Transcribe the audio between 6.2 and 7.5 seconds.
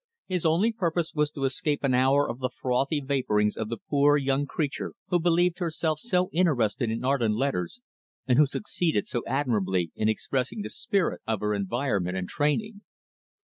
interested in art and